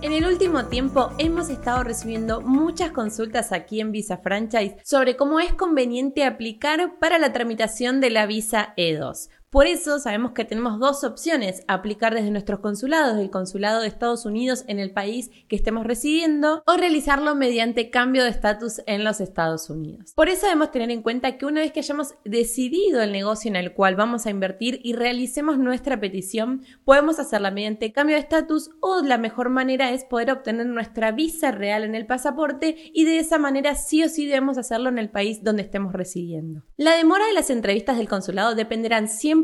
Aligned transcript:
En 0.00 0.12
el 0.12 0.26
último 0.26 0.66
tiempo 0.66 1.10
hemos 1.18 1.50
estado 1.50 1.82
recibiendo 1.82 2.40
muchas 2.40 2.92
consultas 2.92 3.50
aquí 3.50 3.80
en 3.80 3.90
Visa 3.90 4.18
Franchise 4.18 4.76
sobre 4.84 5.16
cómo 5.16 5.40
es 5.40 5.52
conveniente 5.54 6.24
aplicar 6.24 7.00
para 7.00 7.18
la 7.18 7.32
tramitación 7.32 8.00
de 8.00 8.10
la 8.10 8.26
visa 8.26 8.74
E2. 8.76 9.28
Por 9.50 9.66
eso 9.66 9.98
sabemos 9.98 10.32
que 10.32 10.44
tenemos 10.44 10.78
dos 10.78 11.04
opciones, 11.04 11.62
aplicar 11.68 12.14
desde 12.14 12.30
nuestros 12.30 12.60
consulados, 12.60 13.16
del 13.16 13.30
consulado 13.30 13.80
de 13.80 13.88
Estados 13.88 14.26
Unidos 14.26 14.62
en 14.68 14.78
el 14.78 14.90
país 14.90 15.30
que 15.48 15.56
estemos 15.56 15.86
residiendo, 15.86 16.62
o 16.66 16.76
realizarlo 16.76 17.34
mediante 17.34 17.88
cambio 17.88 18.24
de 18.24 18.28
estatus 18.28 18.82
en 18.84 19.04
los 19.04 19.22
Estados 19.22 19.70
Unidos. 19.70 20.12
Por 20.14 20.28
eso 20.28 20.44
debemos 20.44 20.70
tener 20.70 20.90
en 20.90 21.00
cuenta 21.00 21.38
que 21.38 21.46
una 21.46 21.62
vez 21.62 21.72
que 21.72 21.80
hayamos 21.80 22.14
decidido 22.26 23.00
el 23.00 23.10
negocio 23.10 23.48
en 23.48 23.56
el 23.56 23.72
cual 23.72 23.96
vamos 23.96 24.26
a 24.26 24.30
invertir 24.30 24.80
y 24.84 24.92
realicemos 24.92 25.58
nuestra 25.58 25.98
petición, 25.98 26.64
podemos 26.84 27.18
hacerla 27.18 27.50
mediante 27.50 27.90
cambio 27.90 28.16
de 28.16 28.20
estatus 28.20 28.70
o 28.80 29.00
la 29.00 29.16
mejor 29.16 29.48
manera 29.48 29.92
es 29.92 30.04
poder 30.04 30.30
obtener 30.30 30.66
nuestra 30.66 31.10
visa 31.10 31.52
real 31.52 31.84
en 31.84 31.94
el 31.94 32.04
pasaporte 32.04 32.76
y 32.92 33.06
de 33.06 33.18
esa 33.18 33.38
manera 33.38 33.76
sí 33.76 34.04
o 34.04 34.10
sí 34.10 34.26
debemos 34.26 34.58
hacerlo 34.58 34.90
en 34.90 34.98
el 34.98 35.08
país 35.08 35.42
donde 35.42 35.62
estemos 35.62 35.94
residiendo. 35.94 36.64
La 36.76 36.96
demora 36.96 37.26
de 37.26 37.32
las 37.32 37.48
entrevistas 37.48 37.96
del 37.96 38.10
consulado 38.10 38.54
dependerán 38.54 39.08
siempre 39.08 39.37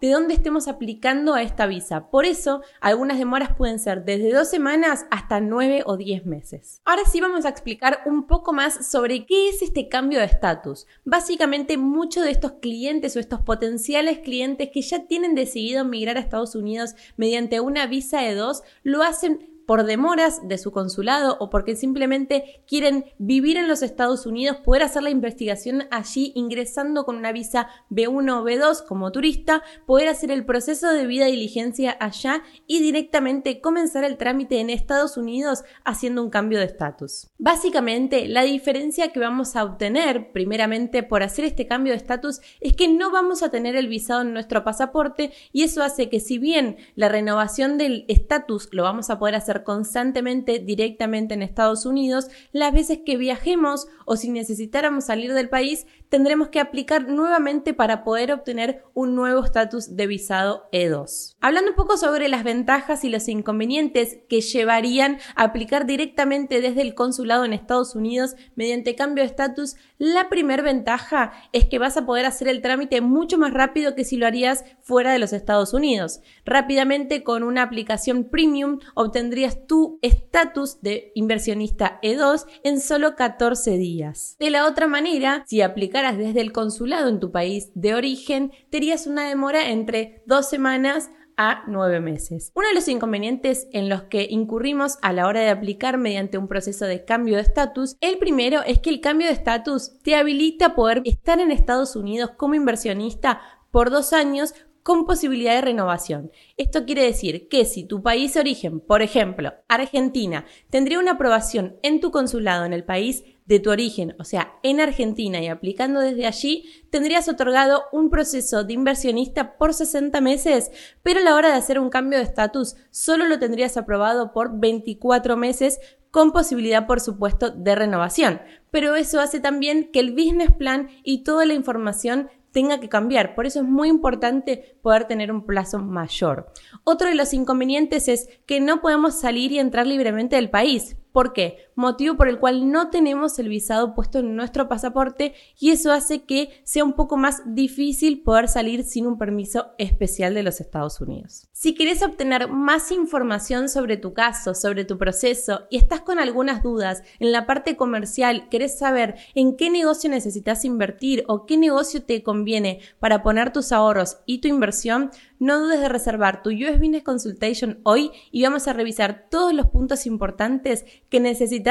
de 0.00 0.10
dónde 0.10 0.34
estemos 0.34 0.68
aplicando 0.68 1.34
a 1.34 1.42
esta 1.42 1.66
visa. 1.66 2.10
Por 2.10 2.24
eso, 2.24 2.62
algunas 2.80 3.18
demoras 3.18 3.56
pueden 3.56 3.78
ser 3.78 4.04
desde 4.04 4.32
dos 4.32 4.48
semanas 4.48 5.06
hasta 5.10 5.40
nueve 5.40 5.82
o 5.86 5.96
diez 5.96 6.26
meses. 6.26 6.80
Ahora 6.84 7.02
sí 7.04 7.20
vamos 7.20 7.44
a 7.44 7.48
explicar 7.48 8.00
un 8.06 8.26
poco 8.26 8.52
más 8.52 8.90
sobre 8.90 9.26
qué 9.26 9.48
es 9.48 9.62
este 9.62 9.88
cambio 9.88 10.18
de 10.18 10.26
estatus. 10.26 10.86
Básicamente, 11.04 11.76
muchos 11.76 12.24
de 12.24 12.30
estos 12.30 12.52
clientes 12.60 13.16
o 13.16 13.20
estos 13.20 13.42
potenciales 13.42 14.18
clientes 14.18 14.70
que 14.72 14.82
ya 14.82 15.06
tienen 15.06 15.34
decidido 15.34 15.84
migrar 15.84 16.16
a 16.16 16.20
Estados 16.20 16.54
Unidos 16.54 16.94
mediante 17.16 17.60
una 17.60 17.86
visa 17.86 18.20
de 18.20 18.34
dos, 18.34 18.62
lo 18.82 19.02
hacen 19.02 19.59
por 19.66 19.84
demoras 19.84 20.46
de 20.46 20.58
su 20.58 20.72
consulado 20.72 21.36
o 21.40 21.50
porque 21.50 21.76
simplemente 21.76 22.62
quieren 22.66 23.04
vivir 23.18 23.56
en 23.56 23.68
los 23.68 23.82
Estados 23.82 24.26
Unidos, 24.26 24.58
poder 24.64 24.82
hacer 24.82 25.02
la 25.02 25.10
investigación 25.10 25.84
allí 25.90 26.32
ingresando 26.34 27.04
con 27.04 27.16
una 27.16 27.32
visa 27.32 27.68
B1 27.90 28.40
o 28.40 28.44
B2 28.44 28.86
como 28.86 29.12
turista, 29.12 29.62
poder 29.86 30.08
hacer 30.08 30.30
el 30.30 30.44
proceso 30.44 30.90
de 30.90 31.06
vida 31.06 31.26
diligencia 31.26 31.96
allá 32.00 32.42
y 32.66 32.80
directamente 32.80 33.60
comenzar 33.60 34.04
el 34.04 34.16
trámite 34.16 34.60
en 34.60 34.70
Estados 34.70 35.16
Unidos 35.16 35.62
haciendo 35.84 36.22
un 36.22 36.30
cambio 36.30 36.58
de 36.58 36.64
estatus. 36.64 37.28
Básicamente, 37.38 38.28
la 38.28 38.42
diferencia 38.42 39.12
que 39.12 39.20
vamos 39.20 39.56
a 39.56 39.64
obtener 39.64 40.32
primeramente 40.32 41.02
por 41.02 41.22
hacer 41.22 41.44
este 41.44 41.66
cambio 41.66 41.92
de 41.92 41.98
estatus 41.98 42.40
es 42.60 42.74
que 42.74 42.88
no 42.88 43.10
vamos 43.10 43.42
a 43.42 43.50
tener 43.50 43.76
el 43.76 43.88
visado 43.88 44.22
en 44.22 44.32
nuestro 44.32 44.64
pasaporte 44.64 45.32
y 45.52 45.62
eso 45.62 45.82
hace 45.82 46.08
que 46.08 46.20
si 46.20 46.38
bien 46.38 46.76
la 46.94 47.08
renovación 47.08 47.78
del 47.78 48.04
estatus 48.08 48.68
lo 48.72 48.82
vamos 48.82 49.10
a 49.10 49.18
poder 49.18 49.34
hacer 49.34 49.59
constantemente 49.64 50.58
directamente 50.58 51.34
en 51.34 51.42
Estados 51.42 51.86
Unidos, 51.86 52.28
las 52.52 52.72
veces 52.72 53.00
que 53.04 53.16
viajemos 53.16 53.86
o 54.06 54.16
si 54.16 54.30
necesitáramos 54.30 55.04
salir 55.04 55.32
del 55.34 55.48
país, 55.48 55.86
tendremos 56.10 56.48
que 56.48 56.60
aplicar 56.60 57.08
nuevamente 57.08 57.72
para 57.72 58.04
poder 58.04 58.32
obtener 58.32 58.82
un 58.92 59.14
nuevo 59.14 59.42
estatus 59.42 59.96
de 59.96 60.06
visado 60.06 60.68
E2. 60.72 61.36
Hablando 61.40 61.70
un 61.70 61.76
poco 61.76 61.96
sobre 61.96 62.28
las 62.28 62.44
ventajas 62.44 63.04
y 63.04 63.08
los 63.08 63.28
inconvenientes 63.28 64.18
que 64.28 64.42
llevarían 64.42 65.18
a 65.36 65.44
aplicar 65.44 65.86
directamente 65.86 66.60
desde 66.60 66.82
el 66.82 66.94
consulado 66.94 67.44
en 67.44 67.52
Estados 67.52 67.94
Unidos 67.94 68.34
mediante 68.56 68.96
cambio 68.96 69.22
de 69.22 69.30
estatus, 69.30 69.76
la 69.98 70.28
primera 70.28 70.62
ventaja 70.62 71.32
es 71.52 71.66
que 71.66 71.78
vas 71.78 71.96
a 71.96 72.04
poder 72.06 72.26
hacer 72.26 72.48
el 72.48 72.60
trámite 72.60 73.00
mucho 73.00 73.38
más 73.38 73.54
rápido 73.54 73.94
que 73.94 74.04
si 74.04 74.16
lo 74.16 74.26
harías 74.26 74.64
fuera 74.82 75.12
de 75.12 75.20
los 75.20 75.32
Estados 75.32 75.72
Unidos. 75.74 76.20
Rápidamente 76.44 77.22
con 77.22 77.44
una 77.44 77.62
aplicación 77.62 78.24
premium 78.24 78.80
obtendrías 78.94 79.66
tu 79.66 79.98
estatus 80.02 80.80
de 80.82 81.12
inversionista 81.14 82.00
E2 82.02 82.46
en 82.64 82.80
solo 82.80 83.14
14 83.14 83.76
días. 83.76 84.36
De 84.40 84.50
la 84.50 84.66
otra 84.66 84.88
manera, 84.88 85.44
si 85.46 85.62
aplicas 85.62 85.99
desde 86.00 86.40
el 86.40 86.52
consulado 86.52 87.08
en 87.08 87.20
tu 87.20 87.30
país 87.30 87.70
de 87.74 87.94
origen, 87.94 88.52
tenías 88.70 89.06
una 89.06 89.28
demora 89.28 89.70
entre 89.70 90.22
dos 90.26 90.48
semanas 90.48 91.10
a 91.36 91.62
nueve 91.66 92.00
meses. 92.00 92.52
Uno 92.54 92.68
de 92.68 92.74
los 92.74 92.88
inconvenientes 92.88 93.68
en 93.72 93.88
los 93.88 94.02
que 94.04 94.26
incurrimos 94.28 94.98
a 95.02 95.12
la 95.12 95.26
hora 95.26 95.40
de 95.40 95.50
aplicar 95.50 95.96
mediante 95.96 96.38
un 96.38 96.48
proceso 96.48 96.84
de 96.86 97.04
cambio 97.04 97.36
de 97.36 97.42
estatus, 97.42 97.96
el 98.00 98.18
primero 98.18 98.62
es 98.62 98.80
que 98.80 98.90
el 98.90 99.00
cambio 99.00 99.26
de 99.26 99.34
estatus 99.34 99.98
te 100.02 100.16
habilita 100.16 100.74
poder 100.74 101.02
estar 101.04 101.40
en 101.40 101.50
Estados 101.50 101.96
Unidos 101.96 102.32
como 102.36 102.54
inversionista 102.54 103.40
por 103.70 103.90
dos 103.90 104.12
años 104.12 104.54
con 104.82 105.04
posibilidad 105.04 105.54
de 105.54 105.60
renovación. 105.60 106.30
Esto 106.56 106.84
quiere 106.84 107.04
decir 107.04 107.48
que 107.48 107.64
si 107.64 107.84
tu 107.84 108.02
país 108.02 108.34
de 108.34 108.40
origen, 108.40 108.80
por 108.80 109.02
ejemplo, 109.02 109.52
Argentina, 109.68 110.46
tendría 110.70 110.98
una 110.98 111.12
aprobación 111.12 111.76
en 111.82 112.00
tu 112.00 112.10
consulado 112.10 112.64
en 112.64 112.72
el 112.72 112.84
país 112.84 113.24
de 113.50 113.58
tu 113.58 113.70
origen, 113.70 114.14
o 114.20 114.24
sea, 114.24 114.54
en 114.62 114.80
Argentina 114.80 115.40
y 115.40 115.48
aplicando 115.48 115.98
desde 115.98 116.24
allí, 116.24 116.70
tendrías 116.88 117.28
otorgado 117.28 117.82
un 117.90 118.08
proceso 118.08 118.62
de 118.62 118.74
inversionista 118.74 119.58
por 119.58 119.74
60 119.74 120.20
meses, 120.20 120.70
pero 121.02 121.18
a 121.18 121.24
la 121.24 121.34
hora 121.34 121.48
de 121.48 121.54
hacer 121.54 121.80
un 121.80 121.90
cambio 121.90 122.18
de 122.18 122.24
estatus 122.24 122.76
solo 122.90 123.26
lo 123.26 123.40
tendrías 123.40 123.76
aprobado 123.76 124.32
por 124.32 124.60
24 124.60 125.36
meses 125.36 125.80
con 126.12 126.30
posibilidad, 126.30 126.86
por 126.86 127.00
supuesto, 127.00 127.50
de 127.50 127.74
renovación. 127.74 128.40
Pero 128.70 128.94
eso 128.94 129.20
hace 129.20 129.40
también 129.40 129.90
que 129.92 129.98
el 129.98 130.12
business 130.12 130.54
plan 130.56 130.88
y 131.02 131.24
toda 131.24 131.44
la 131.44 131.54
información 131.54 132.30
tenga 132.52 132.78
que 132.78 132.88
cambiar. 132.88 133.34
Por 133.34 133.46
eso 133.46 133.60
es 133.60 133.66
muy 133.66 133.88
importante 133.88 134.76
poder 134.82 135.06
tener 135.06 135.32
un 135.32 135.44
plazo 135.44 135.80
mayor. 135.80 136.52
Otro 136.84 137.08
de 137.08 137.16
los 137.16 137.34
inconvenientes 137.34 138.06
es 138.06 138.28
que 138.46 138.60
no 138.60 138.80
podemos 138.80 139.20
salir 139.20 139.50
y 139.50 139.58
entrar 139.58 139.86
libremente 139.86 140.36
del 140.36 140.50
país. 140.50 140.96
¿Por 141.12 141.32
qué? 141.32 141.69
Motivo 141.80 142.14
por 142.14 142.28
el 142.28 142.38
cual 142.38 142.70
no 142.70 142.90
tenemos 142.90 143.38
el 143.38 143.48
visado 143.48 143.94
puesto 143.94 144.18
en 144.18 144.36
nuestro 144.36 144.68
pasaporte 144.68 145.32
y 145.58 145.70
eso 145.70 145.92
hace 145.92 146.24
que 146.24 146.60
sea 146.62 146.84
un 146.84 146.92
poco 146.92 147.16
más 147.16 147.40
difícil 147.46 148.20
poder 148.20 148.48
salir 148.48 148.84
sin 148.84 149.06
un 149.06 149.16
permiso 149.16 149.68
especial 149.78 150.34
de 150.34 150.42
los 150.42 150.60
Estados 150.60 151.00
Unidos. 151.00 151.48
Si 151.52 151.74
quieres 151.74 152.02
obtener 152.02 152.48
más 152.48 152.92
información 152.92 153.70
sobre 153.70 153.96
tu 153.96 154.12
caso, 154.12 154.54
sobre 154.54 154.84
tu 154.84 154.98
proceso 154.98 155.68
y 155.70 155.78
estás 155.78 156.02
con 156.02 156.18
algunas 156.18 156.62
dudas 156.62 157.02
en 157.18 157.32
la 157.32 157.46
parte 157.46 157.76
comercial, 157.76 158.50
querés 158.50 158.78
saber 158.78 159.14
en 159.34 159.56
qué 159.56 159.70
negocio 159.70 160.10
necesitas 160.10 160.66
invertir 160.66 161.24
o 161.28 161.46
qué 161.46 161.56
negocio 161.56 162.02
te 162.02 162.22
conviene 162.22 162.80
para 162.98 163.22
poner 163.22 163.54
tus 163.54 163.72
ahorros 163.72 164.18
y 164.26 164.42
tu 164.42 164.48
inversión, 164.48 165.12
no 165.38 165.58
dudes 165.58 165.80
de 165.80 165.88
reservar 165.88 166.42
tu 166.42 166.50
US 166.50 166.78
Business 166.78 167.04
Consultation 167.04 167.80
hoy 167.84 168.10
y 168.30 168.42
vamos 168.42 168.68
a 168.68 168.74
revisar 168.74 169.28
todos 169.30 169.54
los 169.54 169.68
puntos 169.68 170.04
importantes 170.04 170.84
que 171.08 171.20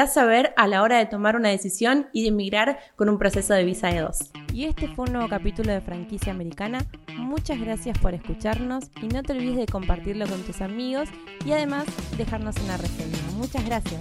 necesitas 0.00 0.14
saber 0.14 0.54
a 0.56 0.66
la 0.66 0.82
hora 0.82 0.98
de 0.98 1.06
tomar 1.06 1.36
una 1.36 1.50
decisión 1.50 2.08
y 2.12 2.22
de 2.22 2.28
emigrar 2.28 2.78
con 2.96 3.08
un 3.08 3.18
proceso 3.18 3.54
de 3.54 3.64
visa 3.64 3.90
E2. 3.90 4.30
Y 4.52 4.64
este 4.64 4.88
fue 4.88 5.06
un 5.06 5.12
nuevo 5.12 5.28
capítulo 5.28 5.72
de 5.72 5.80
Franquicia 5.80 6.32
Americana. 6.32 6.84
Muchas 7.16 7.60
gracias 7.60 7.98
por 7.98 8.14
escucharnos 8.14 8.90
y 9.02 9.08
no 9.08 9.22
te 9.22 9.32
olvides 9.32 9.56
de 9.56 9.66
compartirlo 9.66 10.26
con 10.26 10.40
tus 10.42 10.60
amigos 10.62 11.08
y 11.44 11.52
además 11.52 11.84
dejarnos 12.16 12.56
una 12.64 12.76
reseña. 12.76 13.18
Muchas 13.36 13.64
gracias. 13.66 14.00